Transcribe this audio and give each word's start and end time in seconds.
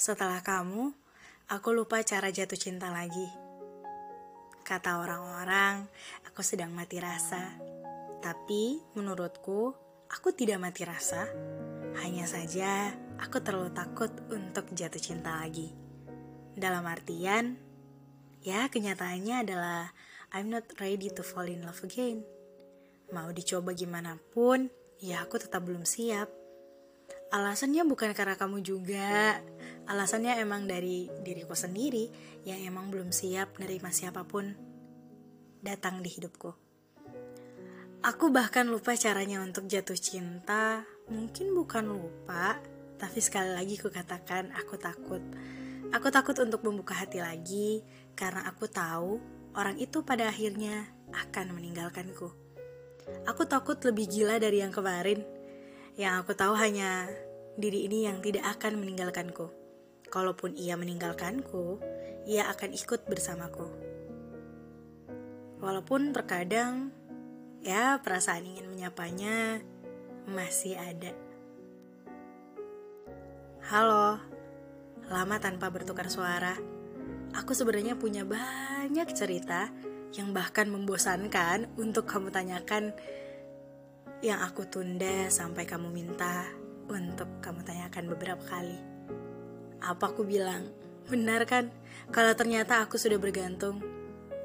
Setelah 0.00 0.40
kamu, 0.40 0.96
aku 1.52 1.76
lupa 1.76 2.00
cara 2.00 2.32
jatuh 2.32 2.56
cinta 2.56 2.88
lagi. 2.88 3.28
Kata 4.64 4.96
orang-orang, 4.96 5.84
aku 6.24 6.40
sedang 6.40 6.72
mati 6.72 6.96
rasa. 6.96 7.60
Tapi 8.24 8.80
menurutku, 8.96 9.76
aku 10.08 10.32
tidak 10.32 10.56
mati 10.56 10.88
rasa. 10.88 11.28
Hanya 12.00 12.24
saja, 12.24 12.96
aku 13.20 13.44
terlalu 13.44 13.76
takut 13.76 14.08
untuk 14.32 14.72
jatuh 14.72 14.96
cinta 14.96 15.36
lagi. 15.36 15.68
Dalam 16.56 16.88
artian, 16.88 17.60
ya 18.40 18.72
kenyataannya 18.72 19.36
adalah 19.44 19.92
I'm 20.32 20.48
not 20.48 20.64
ready 20.80 21.12
to 21.12 21.20
fall 21.20 21.44
in 21.44 21.60
love 21.60 21.84
again. 21.84 22.24
Mau 23.12 23.28
dicoba 23.36 23.76
gimana 23.76 24.16
pun, 24.32 24.72
ya 24.96 25.28
aku 25.28 25.36
tetap 25.36 25.60
belum 25.68 25.84
siap. 25.84 26.32
Alasannya 27.36 27.84
bukan 27.84 28.16
karena 28.16 28.40
kamu 28.40 28.64
juga, 28.64 29.44
alasannya 29.86 30.40
emang 30.40 30.68
dari 30.68 31.08
diriku 31.22 31.56
sendiri 31.56 32.10
yang 32.44 32.60
emang 32.64 32.92
belum 32.92 33.14
siap 33.14 33.56
nerima 33.62 33.92
siapa 33.94 34.24
pun 34.26 34.52
datang 35.60 36.00
di 36.00 36.08
hidupku. 36.08 36.50
Aku 38.00 38.32
bahkan 38.32 38.64
lupa 38.64 38.96
caranya 38.96 39.44
untuk 39.44 39.68
jatuh 39.68 39.96
cinta, 39.96 40.88
mungkin 41.12 41.52
bukan 41.52 41.84
lupa, 41.84 42.56
tapi 42.96 43.20
sekali 43.20 43.52
lagi 43.52 43.76
ku 43.76 43.92
katakan 43.92 44.48
aku 44.56 44.80
takut. 44.80 45.20
Aku 45.92 46.08
takut 46.08 46.32
untuk 46.40 46.64
membuka 46.64 46.96
hati 46.96 47.20
lagi 47.20 47.84
karena 48.16 48.48
aku 48.48 48.72
tahu 48.72 49.20
orang 49.52 49.76
itu 49.76 50.00
pada 50.00 50.32
akhirnya 50.32 50.88
akan 51.12 51.52
meninggalkanku. 51.52 52.32
Aku 53.28 53.44
takut 53.44 53.76
lebih 53.84 54.08
gila 54.08 54.40
dari 54.40 54.64
yang 54.64 54.72
kemarin 54.72 55.20
yang 56.00 56.24
aku 56.24 56.32
tahu 56.32 56.56
hanya 56.56 57.04
diri 57.60 57.84
ini 57.84 58.08
yang 58.08 58.24
tidak 58.24 58.48
akan 58.56 58.80
meninggalkanku. 58.80 59.59
Kalaupun 60.10 60.58
ia 60.58 60.74
meninggalkanku, 60.74 61.78
ia 62.26 62.50
akan 62.50 62.74
ikut 62.74 63.06
bersamaku. 63.06 63.70
Walaupun 65.62 66.10
terkadang, 66.10 66.90
ya 67.62 68.02
perasaan 68.02 68.42
ingin 68.42 68.66
menyapanya 68.66 69.62
masih 70.26 70.74
ada. 70.74 71.14
Halo, 73.70 74.18
lama 75.06 75.36
tanpa 75.38 75.70
bertukar 75.70 76.10
suara. 76.10 76.58
Aku 77.30 77.54
sebenarnya 77.54 77.94
punya 77.94 78.26
banyak 78.26 79.14
cerita 79.14 79.70
yang 80.18 80.34
bahkan 80.34 80.66
membosankan 80.66 81.70
untuk 81.78 82.10
kamu 82.10 82.34
tanyakan 82.34 82.90
yang 84.26 84.42
aku 84.42 84.66
tunda 84.66 85.30
sampai 85.30 85.70
kamu 85.70 85.86
minta 85.94 86.50
untuk 86.90 87.30
kamu 87.38 87.62
tanyakan 87.62 88.10
beberapa 88.10 88.42
kali. 88.42 88.89
Apa 89.80 90.12
aku 90.12 90.28
bilang? 90.28 90.68
Benar 91.08 91.48
kan? 91.48 91.72
Kalau 92.12 92.36
ternyata 92.36 92.84
aku 92.84 93.00
sudah 93.00 93.16
bergantung. 93.16 93.80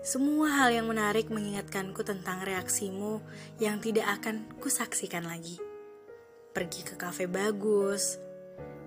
Semua 0.00 0.48
hal 0.64 0.72
yang 0.72 0.88
menarik 0.88 1.28
mengingatkanku 1.28 2.00
tentang 2.02 2.40
reaksimu 2.42 3.20
yang 3.60 3.78
tidak 3.84 4.08
akan 4.20 4.48
kusaksikan 4.58 5.28
lagi. 5.28 5.60
Pergi 6.50 6.82
ke 6.82 6.96
kafe 6.96 7.28
bagus, 7.28 8.16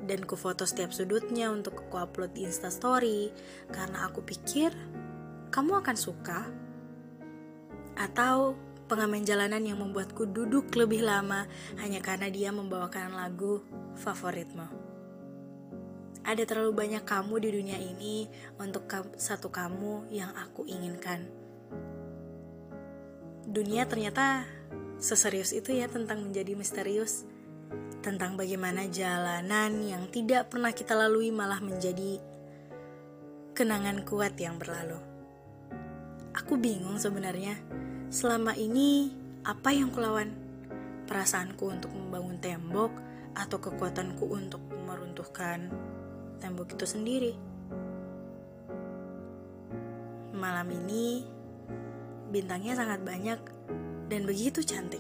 dan 0.04 0.28
ku 0.28 0.36
foto 0.36 0.68
setiap 0.68 0.92
sudutnya 0.92 1.48
untuk 1.48 1.88
aku 1.88 1.96
upload 1.96 2.36
di 2.36 2.44
instastory 2.44 3.32
karena 3.72 4.10
aku 4.10 4.20
pikir 4.26 4.76
kamu 5.54 5.80
akan 5.80 5.98
suka. 5.98 6.50
Atau 7.94 8.58
pengamen 8.92 9.24
jalanan 9.24 9.64
yang 9.64 9.80
membuatku 9.80 10.28
duduk 10.28 10.74
lebih 10.76 11.08
lama 11.08 11.48
hanya 11.80 12.04
karena 12.04 12.28
dia 12.28 12.50
membawakan 12.52 13.16
lagu 13.16 13.64
favoritmu. 14.02 14.83
Ada 16.24 16.48
terlalu 16.48 16.72
banyak 16.72 17.04
kamu 17.04 17.36
di 17.44 17.50
dunia 17.52 17.78
ini 17.80 18.28
untuk 18.56 18.88
satu 19.20 19.52
kamu 19.52 20.08
yang 20.12 20.32
aku 20.34 20.64
inginkan. 20.64 21.28
Dunia 23.44 23.84
ternyata 23.86 24.48
seserius 25.04 25.52
itu 25.52 25.76
ya 25.76 25.92
tentang 25.92 26.24
menjadi 26.24 26.56
misterius. 26.56 27.28
Tentang 28.04 28.36
bagaimana 28.36 28.88
jalanan 28.88 29.84
yang 29.84 30.08
tidak 30.12 30.52
pernah 30.52 30.72
kita 30.72 30.96
lalui 30.96 31.32
malah 31.32 31.60
menjadi 31.60 32.20
kenangan 33.56 34.04
kuat 34.04 34.36
yang 34.40 34.60
berlalu. 34.60 35.00
Aku 36.36 36.58
bingung 36.58 37.00
sebenarnya 37.00 37.56
Selama 38.14 38.54
ini, 38.54 39.10
apa 39.42 39.74
yang 39.74 39.90
kulawan? 39.90 40.30
Perasaanku 41.10 41.66
untuk 41.66 41.90
membangun 41.98 42.38
tembok 42.38 42.94
atau 43.34 43.58
kekuatanku 43.58 44.30
untuk 44.30 44.62
meruntuhkan 44.86 45.74
tembok 46.44 46.76
itu 46.76 46.84
sendiri? 46.84 47.32
Malam 50.36 50.68
ini, 50.76 51.24
bintangnya 52.28 52.76
sangat 52.76 53.00
banyak 53.00 53.40
dan 54.12 54.28
begitu 54.28 54.60
cantik. 54.60 55.00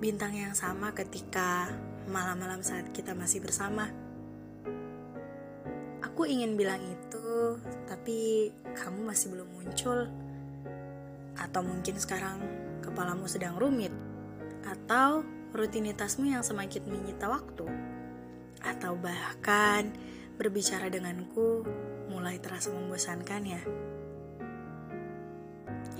Bintang 0.00 0.32
yang 0.32 0.56
sama 0.56 0.96
ketika 0.96 1.68
malam-malam 2.08 2.64
saat 2.64 2.88
kita 2.96 3.12
masih 3.12 3.44
bersama. 3.44 3.92
Aku 6.00 6.24
ingin 6.24 6.56
bilang 6.56 6.80
itu, 6.88 7.60
tapi 7.84 8.48
kamu 8.72 9.12
masih 9.12 9.36
belum 9.36 9.48
muncul 9.52 10.08
atau 11.36 11.60
mungkin 11.60 12.00
sekarang 12.00 12.40
kepalamu 12.80 13.28
sedang 13.28 13.60
rumit, 13.60 13.92
atau 14.64 15.20
rutinitasmu 15.52 16.32
yang 16.32 16.40
semakin 16.40 16.84
menyita 16.88 17.28
waktu, 17.28 17.68
atau 18.60 18.92
bahkan 18.96 19.92
berbicara 20.40 20.88
denganku 20.88 21.68
mulai 22.08 22.40
terasa 22.40 22.72
membosankan 22.72 23.42
ya. 23.44 23.60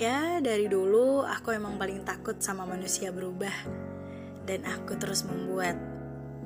Ya, 0.01 0.41
dari 0.41 0.65
dulu 0.65 1.29
aku 1.29 1.53
emang 1.53 1.77
paling 1.77 2.09
takut 2.09 2.41
sama 2.41 2.65
manusia 2.65 3.13
berubah, 3.13 3.53
dan 4.49 4.65
aku 4.65 4.97
terus 4.97 5.29
membuat 5.29 5.77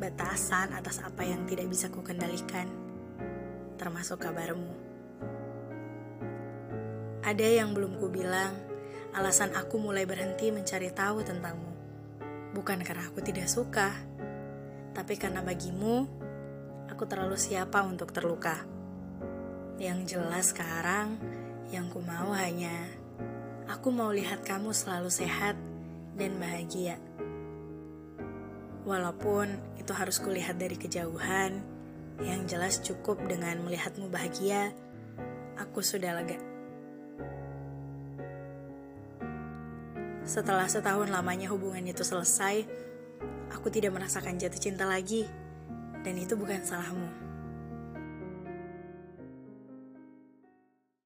batasan 0.03 0.75
atas 0.75 0.99
apa 1.07 1.23
yang 1.23 1.47
tidak 1.47 1.71
bisa 1.71 1.87
kukendalikan, 1.87 2.67
termasuk 3.79 4.27
kabarmu. 4.27 4.75
Ada 7.23 7.63
yang 7.63 7.79
belum 7.79 8.03
ku 8.03 8.11
bilang, 8.11 8.59
alasan 9.15 9.55
aku 9.55 9.79
mulai 9.79 10.03
berhenti 10.03 10.51
mencari 10.51 10.91
tahu 10.91 11.23
tentangmu. 11.23 11.73
Bukan 12.59 12.83
karena 12.83 13.07
aku 13.07 13.23
tidak 13.23 13.47
suka, 13.47 13.95
tapi 14.99 15.15
karena 15.15 15.47
bagimu, 15.47 16.24
aku 16.95 17.11
terlalu 17.11 17.35
siapa 17.35 17.83
untuk 17.83 18.15
terluka. 18.15 18.55
Yang 19.83 20.15
jelas 20.15 20.55
sekarang, 20.55 21.19
yang 21.75 21.91
ku 21.91 21.99
mau 21.99 22.31
hanya 22.39 22.71
aku 23.67 23.91
mau 23.91 24.15
lihat 24.15 24.47
kamu 24.47 24.71
selalu 24.71 25.11
sehat 25.11 25.59
dan 26.15 26.39
bahagia. 26.39 27.03
Walaupun 28.87 29.59
itu 29.75 29.91
harus 29.91 30.23
kulihat 30.23 30.55
dari 30.55 30.79
kejauhan, 30.79 31.67
yang 32.23 32.47
jelas 32.47 32.79
cukup 32.79 33.19
dengan 33.27 33.59
melihatmu 33.67 34.07
bahagia, 34.07 34.71
aku 35.59 35.83
sudah 35.83 36.15
lega. 36.15 36.39
Setelah 40.23 40.71
setahun 40.71 41.11
lamanya 41.11 41.51
hubungan 41.51 41.91
itu 41.91 42.07
selesai, 42.07 42.63
aku 43.51 43.67
tidak 43.75 43.99
merasakan 43.99 44.39
jatuh 44.39 44.63
cinta 44.63 44.87
lagi. 44.87 45.44
Dan 46.05 46.21
itu 46.21 46.37
bukan 46.37 46.61
salahmu. 46.61 47.24